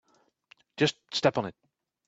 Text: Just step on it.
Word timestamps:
Just 0.77 0.97
step 1.13 1.37
on 1.37 1.45
it. 1.45 1.55